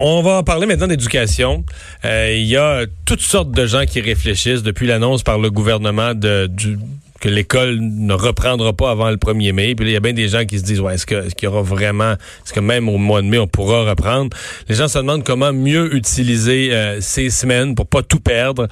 [0.00, 1.64] On va parler maintenant d'éducation.
[2.04, 6.12] Euh, il y a toutes sortes de gens qui réfléchissent depuis l'annonce par le gouvernement
[6.14, 9.74] que l'école ne reprendra pas avant le 1er mai.
[9.74, 11.46] Puis il y a bien des gens qui se disent, ouais, est-ce qu'il est y
[11.48, 14.36] aura vraiment, est-ce que même au mois de mai, on pourra reprendre?
[14.68, 18.68] Les gens se demandent comment mieux utiliser euh, ces semaines pour pas tout perdre.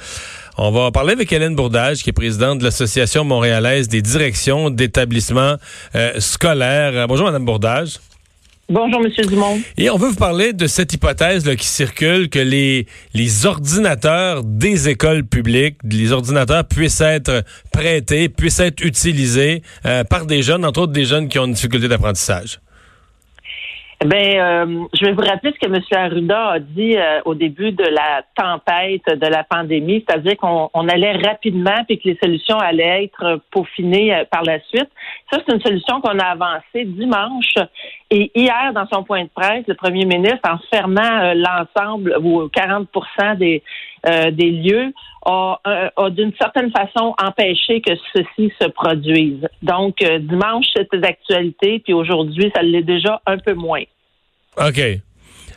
[0.58, 5.56] On va parler avec Hélène Bourdage, qui est présidente de l'Association montréalaise des directions d'établissements
[5.96, 7.08] euh, scolaires.
[7.08, 7.98] Bonjour, Madame Bourdage.
[8.68, 9.60] Bonjour, Monsieur Dumont.
[9.78, 14.42] Et on veut vous parler de cette hypothèse là, qui circule que les, les ordinateurs
[14.42, 20.64] des écoles publiques, les ordinateurs puissent être prêtés, puissent être utilisés euh, par des jeunes,
[20.64, 22.58] entre autres des jeunes qui ont une difficulté d'apprentissage.
[24.04, 25.80] Ben, euh, je vais vous rappeler ce que M.
[25.90, 31.16] Arruda a dit euh, au début de la tempête de la pandémie, c'est-à-dire qu'on allait
[31.16, 34.88] rapidement et que les solutions allaient être peaufinées euh, par la suite.
[35.32, 37.54] Ça, c'est une solution qu'on a avancée dimanche.
[38.10, 43.36] Et hier, dans son point de presse, le premier ministre, en fermant l'ensemble ou 40%
[43.36, 43.62] des,
[44.32, 44.92] des lieux,
[45.24, 45.58] a,
[46.10, 49.48] d'une certaine façon empêché que ceci se produise.
[49.62, 53.82] Donc, dimanche, c'était d'actualité, puis aujourd'hui, ça l'est déjà un peu moins.
[54.56, 54.80] OK.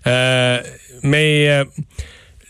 [0.07, 0.59] Euh,
[1.03, 1.65] mais euh,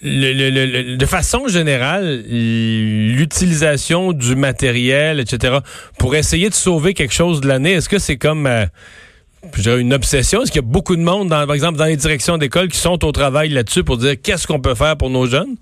[0.02, 5.58] le, de façon générale, l'utilisation du matériel, etc.,
[5.97, 8.66] pour essayer de sauver quelque chose de l'année, est-ce que c'est comme euh,
[9.68, 10.42] une obsession?
[10.42, 13.04] Est-ce qu'il y a beaucoup de monde, par exemple, dans les directions d'école qui sont
[13.06, 15.56] au travail là-dessus pour dire qu'est-ce qu'on peut faire pour nos jeunes?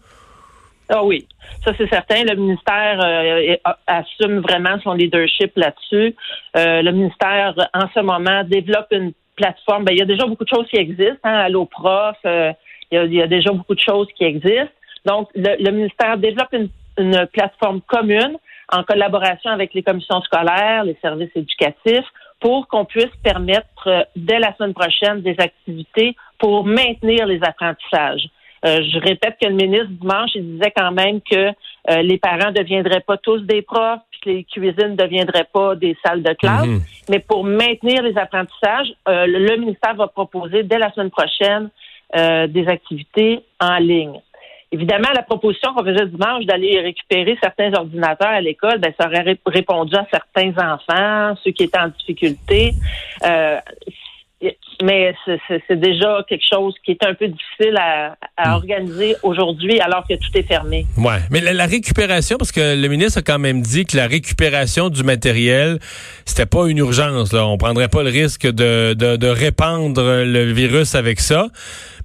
[0.90, 1.28] Ah oui,
[1.66, 2.24] ça c'est certain.
[2.24, 6.16] Le ministère assume vraiment son leadership là-dessus.
[6.56, 10.50] le ministère, en ce moment, développe une plateforme, ben, il y a déjà beaucoup de
[10.50, 11.20] choses qui existent.
[11.24, 12.52] Hein, Allo Prof, euh,
[12.92, 14.76] il, y a, déjà beaucoup de choses qui existent.
[15.06, 16.70] Donc, le, ministère développe une,
[17.32, 18.38] plateforme commune
[18.74, 22.08] en collaboration avec les commissions scolaires, les services éducatifs,
[22.40, 28.30] pour qu'on puisse permettre euh, dès la semaine prochaine des activités pour maintenir les apprentissages.
[28.66, 31.52] Euh, je répète que le ministre dimanche, il disait quand même que
[32.02, 36.22] les parents ne deviendraient pas tous des profs, les cuisines ne deviendraient pas des salles
[36.22, 36.68] de classe.
[36.68, 36.82] Mhm.
[37.10, 41.70] Mais pour maintenir les apprentissages, euh, le, ministère va proposer dès la semaine prochaine
[42.16, 44.20] euh, des activités en ligne.
[44.72, 49.38] Évidemment, la proposition qu'on faisait dimanche d'aller récupérer certains ordinateurs à l'école, ben, ça aurait
[49.46, 52.74] répondu à certains enfants, ceux qui étaient en difficulté.
[53.26, 53.60] Euh,
[54.84, 55.16] mais
[55.68, 58.54] c'est déjà quelque chose qui est un peu difficile à, hmm.
[58.54, 60.86] organiser aujourd'hui alors que tout est fermé.
[60.98, 64.90] Ouais, mais la, récupération, parce que le ministre a quand même dit que la récupération
[64.90, 65.80] du matériel,
[66.26, 67.34] c'était pas une urgence.
[67.34, 67.48] Là.
[67.48, 71.48] On prendrait pas le risque de, de, de répandre le virus avec ça,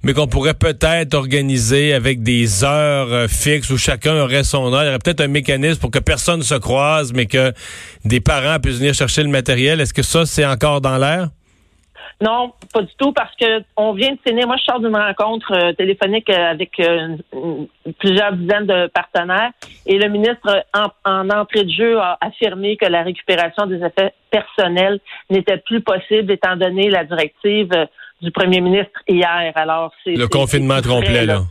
[0.03, 4.83] mais qu'on pourrait peut-être organiser avec des heures euh, fixes où chacun aurait son heure.
[4.83, 7.53] Il y aurait peut-être un mécanisme pour que personne se croise, mais que
[8.03, 9.79] des parents puissent venir chercher le matériel.
[9.79, 11.29] Est-ce que ça, c'est encore dans l'air?
[12.21, 14.45] Non, pas du tout, parce que on vient de finir.
[14.45, 16.71] Moi, je sors d'une rencontre euh, téléphonique euh, avec
[17.99, 19.51] plusieurs dizaines de partenaires,
[19.85, 24.99] et le ministre, en, entrée de jeu, a affirmé que la récupération des effets personnels
[25.29, 27.71] n'était plus possible, étant donné la directive
[28.23, 29.51] du premier ministre hier.
[29.55, 31.43] Alors, c'est le confinement complet là.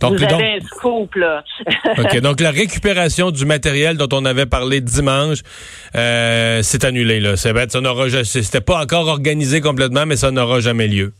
[0.00, 1.44] Donc, Vous avez un scoop, là.
[1.98, 2.20] OK.
[2.20, 5.38] Donc, la récupération du matériel dont on avait parlé dimanche,
[5.94, 7.36] euh, c'est annulé, là.
[7.36, 7.70] C'est bête.
[7.70, 11.12] Ça n'aura, c'était pas encore organisé complètement, mais ça n'aura jamais lieu.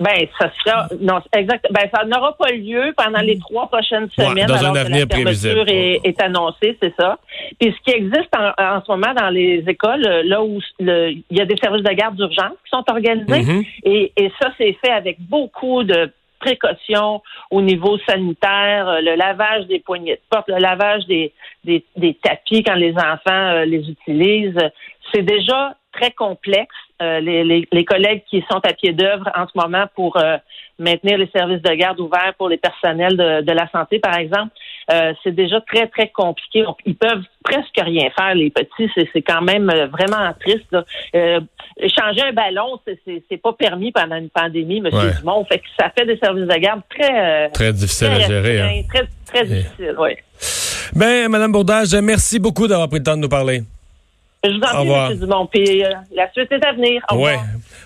[0.00, 1.66] Ben, ça sera, non, exact.
[1.70, 4.46] Ben, ça n'aura pas lieu pendant les trois prochaines semaines.
[4.46, 5.64] dans un avenir que la prévisible.
[5.68, 7.18] Est, est annoncée, c'est ça.
[7.60, 11.44] Puis, ce qui existe en, ce moment dans les écoles, là où il y a
[11.44, 13.66] des services de garde d'urgence qui sont organisés, mm-hmm.
[13.84, 16.10] et, et ça, c'est fait avec beaucoup de
[16.40, 21.32] précautions au niveau sanitaire, euh, le lavage des poignées de porte, le lavage des,
[21.64, 24.58] des, tapis quand les enfants euh, les utilisent.
[25.12, 26.74] C'est déjà très complexe.
[27.02, 30.18] Euh, les, les, les, collègues qui sont à pied d'œuvre en ce moment pour
[30.78, 34.52] maintenir les services de garde ouverts pour les personnels de, de la santé, par exemple,
[34.90, 36.64] euh, c'est déjà très, très compliqué.
[36.86, 38.90] Ils peuvent presque rien faire, les petits.
[39.12, 40.76] C'est quand même euh, vraiment triste.
[41.14, 41.40] Euh,
[41.82, 44.90] changer un ballon, c'est pas permis pendant une pandémie, M.
[45.18, 45.44] Dumont.
[45.44, 47.50] Fait que ça fait des services de garde très...
[47.50, 48.60] très difficiles à gérer.
[48.60, 48.82] Hein.
[48.92, 50.10] Très, très difficile, oui.
[50.94, 53.62] Ben, Mme Bourdage, merci beaucoup d'avoir pris le temps de nous parler.
[54.42, 55.18] Je vous en prie, M.
[55.18, 55.46] Dumont.
[55.46, 55.82] Puis
[56.14, 57.02] la suite est à venir.
[57.10, 57.40] Au revoir.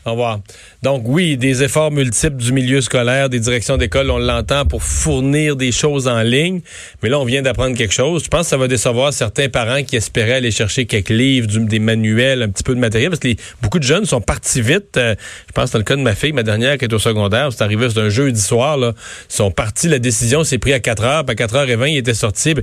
[0.07, 0.41] Au revoir.
[0.83, 5.57] Donc oui, des efforts multiples du milieu scolaire, des directions d'école, on l'entend pour fournir
[5.57, 6.61] des choses en ligne.
[7.03, 8.25] Mais là, on vient d'apprendre quelque chose.
[8.25, 11.79] Je pense que ça va décevoir certains parents qui espéraient aller chercher quelques livres, des
[11.79, 13.29] manuels, un petit peu de matériel, parce que
[13.63, 14.97] beaucoup de jeunes sont partis vite.
[14.97, 15.15] Euh,
[15.47, 17.63] je pense dans le cas de ma fille, ma dernière qui est au secondaire, c'est
[17.63, 18.77] arrivé c'est un jeudi soir.
[18.77, 18.93] Là,
[19.31, 21.87] ils sont partis, la décision s'est prise à 4 heures, puis à 4 h 20
[21.87, 22.55] ils étaient sortis.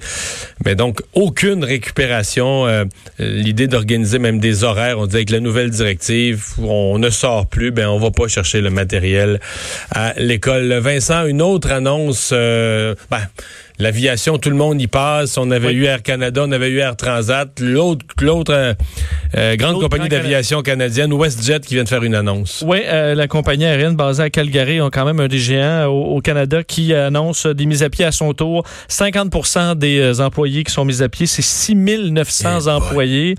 [0.65, 2.67] Mais donc aucune récupération.
[2.67, 2.85] Euh,
[3.19, 4.99] l'idée de d'organiser même des horaires.
[4.99, 8.61] On dit avec la nouvelle directive, on ne sort plus, ben on va pas chercher
[8.61, 9.39] le matériel
[9.91, 10.73] à l'école.
[10.73, 13.21] Vincent, une autre annonce, euh, ben,
[13.81, 15.39] L'aviation, tout le monde y passe.
[15.39, 17.49] On avait eu Air Canada, on avait eu Air Transat.
[17.59, 18.73] L'autre, l'autre euh,
[19.35, 22.63] euh, grande compagnie d'aviation canadienne, WestJet, qui vient de faire une annonce.
[22.63, 26.21] Oui, euh, la compagnie aérienne basée à Calgary ont quand même un des géants au,
[26.21, 28.63] Canada qui annonce des mises à pied à son tour.
[28.87, 33.35] 50% des employés qui sont mis à pied, c'est 6900 eh employés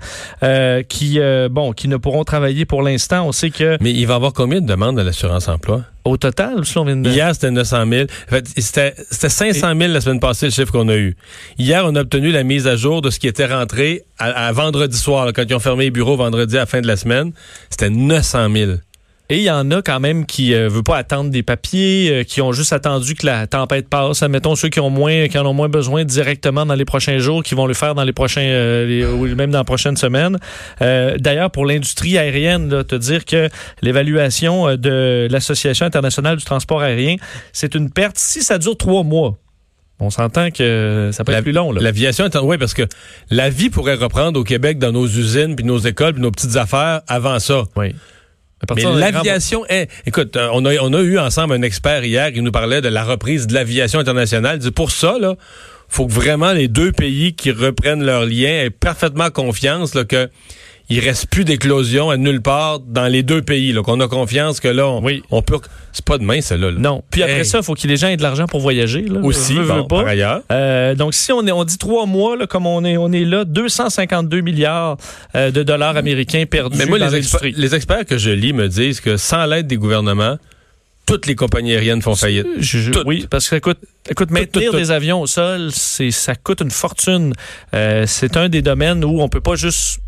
[0.89, 1.19] qui,
[1.51, 3.25] bon, qui ne pourront travailler pour l'instant.
[3.25, 3.77] On sait que...
[3.79, 5.83] Mais il va y avoir combien de demandes de l'assurance emploi?
[6.05, 7.09] Au total, on vient de...
[7.09, 8.03] Hier, c'était 900 000.
[8.03, 11.15] En fait, c'était 500 000 la semaine passée, le chiffre qu'on a eu.
[11.57, 14.97] Hier, on a obtenu la mise à jour de ce qui était rentré à, vendredi
[14.97, 17.31] soir, quand ils ont fermé les bureaux vendredi à la fin de la semaine.
[17.69, 18.71] C'était 900 000.
[19.29, 22.09] Et il y en a quand même qui ne euh, veulent pas attendre des papiers,
[22.11, 24.21] euh, qui ont juste attendu que la tempête passe.
[24.21, 27.41] Admettons ceux qui ont moins, qui en ont moins besoin directement dans les prochains jours,
[27.41, 30.37] qui vont le faire dans les prochains, euh, ou même dans la prochaine semaine.
[30.79, 33.49] D'ailleurs, pour l'industrie aérienne, te dire que
[33.81, 37.15] l'évaluation de l'Association internationale du transport aérien,
[37.53, 39.37] c'est une perte si ça dure trois mois.
[39.99, 41.71] On s'entend que ça peut être plus long.
[41.71, 42.45] L'aviation est en...
[42.45, 42.83] Oui, parce que
[43.29, 46.57] la vie pourrait reprendre au Québec dans nos usines, puis nos écoles, puis nos petites
[46.57, 47.63] affaires avant ça.
[47.75, 47.95] Oui.
[48.75, 49.89] Mais l'aviation est...
[50.05, 52.89] Écoute, euh, on a, on a eu ensemble un expert hier qui nous parlait de
[52.89, 54.59] la reprise de l'aviation internationale.
[54.71, 55.35] Pour ça, là,
[55.89, 60.29] faut que vraiment les deux pays qui reprennent leurs liens aient parfaitement confiance là, que
[60.93, 63.73] il reste plus d'éclosion à nulle part dans les deux pays.
[63.73, 65.23] Là, qu'on a confiance que là, on, oui.
[65.31, 65.57] on peut.
[65.91, 66.71] C'est pas demain, celle-là.
[66.71, 67.03] Non.
[67.09, 69.01] Puis après ça, il faut que les gens aient de l'argent pour voyager.
[69.01, 69.19] Là.
[69.21, 70.41] Aussi, bon, par ailleurs.
[70.51, 73.25] Euh, donc, si on, est, on dit trois mois, là, comme on est, on est
[73.25, 74.97] là, 252 milliards
[75.35, 79.01] euh, de dollars américains perdus Mais moi, les, les experts que je lis me disent
[79.01, 80.37] que sans l'aide des gouvernements,
[81.05, 82.47] toutes les compagnies aériennes font faillite.
[83.05, 83.79] oui, parce que ça coûte,
[84.09, 87.33] écoute, maintenir des avions au sol, c'est ça coûte une fortune.
[87.73, 89.99] Euh, c'est un des domaines où on peut pas juste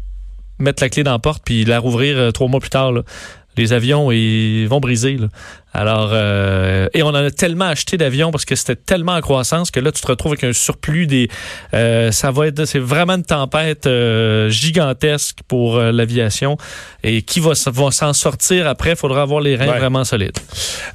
[0.59, 2.93] mettre la clé dans la porte puis la rouvrir euh, trois mois plus tard.
[3.57, 5.17] Les avions ils vont briser.
[5.17, 5.27] Là.
[5.75, 9.71] Alors, euh, et on en a tellement acheté d'avions parce que c'était tellement en croissance
[9.71, 11.27] que là, tu te retrouves avec un surplus des.
[11.73, 16.57] Euh, ça va être, c'est vraiment une tempête euh, gigantesque pour euh, l'aviation.
[17.03, 20.37] Et qui va, va s'en sortir après Il faudra avoir les reins vraiment solides.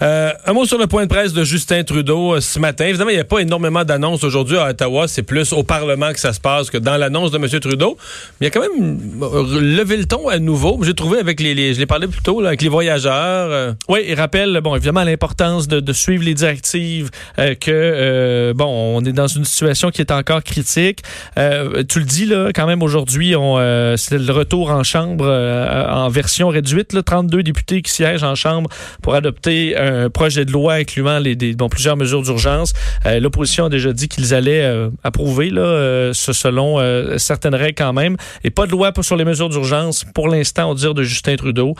[0.00, 2.86] Un mot sur le point de presse de Justin Trudeau ce matin.
[2.86, 5.06] Évidemment, il n'y a pas énormément d'annonces aujourd'hui à Ottawa.
[5.08, 7.60] C'est plus au Parlement que ça se passe que dans l'annonce de M.
[7.60, 7.96] Trudeau.
[8.40, 8.98] Mais il y a quand même
[9.76, 10.80] levé le ton à nouveau.
[10.82, 13.74] J'ai trouvé avec les, les je l'ai parlé plus tôt là, avec les voyageurs.
[13.88, 14.60] Oui, il rappelle.
[14.62, 19.44] Bon, évidemment, l'importance de, suivre les directives, euh, que, euh, bon, on est dans une
[19.44, 21.02] situation qui est encore critique.
[21.38, 23.34] Euh, tu le dis, là, quand même, aujourd'hui,
[23.96, 26.92] c'est le retour en chambre en version réduite.
[26.92, 28.68] Là, 32 députés qui siègent en chambre
[29.02, 32.72] pour adopter un projet de loi incluant les, bon, plusieurs mesures d'urgence.
[33.04, 34.68] L'opposition a déjà dit qu'ils allaient
[35.04, 36.78] approuver là, selon
[37.18, 38.16] certaines règles quand même.
[38.42, 41.74] Et pas de loi sur les mesures d'urgence pour l'instant, on dire, de Justin Trudeau.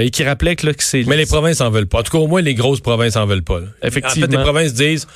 [0.00, 1.04] Et qui rappelait que, là, que c'est...
[1.04, 2.00] Mais les provinces en veulent pas.
[2.00, 3.60] En tout cas, au moins, les grosses provinces en veulent pas.
[3.82, 4.26] Effectivement.
[4.26, 5.06] En fait, les provinces disent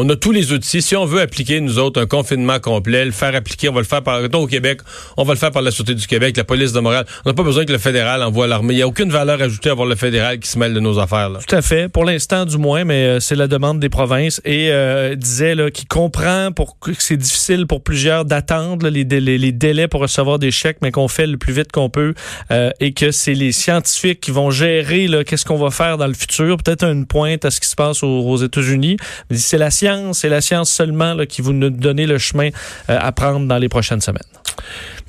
[0.00, 0.80] on a tous les outils.
[0.80, 3.86] Si on veut appliquer, nous autres, un confinement complet, le faire appliquer, on va le
[3.86, 4.80] faire par, au Québec,
[5.16, 7.04] on va le faire par la Sûreté du Québec, la police de Montréal.
[7.24, 8.74] On n'a pas besoin que le fédéral envoie l'armée.
[8.74, 11.00] Il n'y a aucune valeur ajoutée à avoir le fédéral qui se mêle de nos
[11.00, 11.32] affaires.
[11.44, 11.88] Tout à fait.
[11.88, 14.40] Pour l'instant, du moins, mais euh, c'est la demande des provinces.
[14.44, 19.88] Et euh, disait qu'il comprend pour que c'est difficile pour plusieurs d'attendre les, les, délais
[19.88, 22.14] pour recevoir des chèques, mais qu'on fait le plus vite qu'on peut
[22.52, 26.14] euh, et que c'est les scientifiques qui vont gérer qu'est-ce qu'on va faire dans le
[26.14, 26.56] futur.
[26.56, 28.96] Peut-être une pointe à ce qui se passe aux, aux États-Unis.
[29.32, 32.48] C'est la science, c'est la science seulement qui vous donner le chemin
[32.90, 34.22] euh, à prendre dans les prochaines semaines.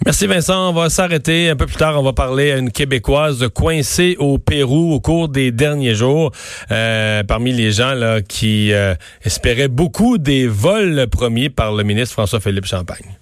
[0.05, 0.69] Merci Vincent.
[0.69, 1.99] On va s'arrêter un peu plus tard.
[1.99, 6.31] On va parler à une Québécoise coincée au Pérou au cours des derniers jours.
[6.71, 12.65] Euh, parmi les gens qui euh, espéraient beaucoup des vols promis par le ministre François-Philippe
[12.65, 13.17] Champagne.